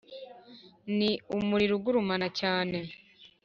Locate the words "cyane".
2.39-2.77